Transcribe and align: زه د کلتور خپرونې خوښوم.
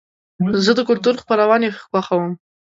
زه 0.65 0.71
د 0.77 0.79
کلتور 0.89 1.15
خپرونې 1.21 1.69
خوښوم. 1.85 2.31